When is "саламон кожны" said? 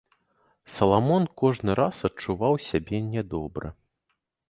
0.77-1.71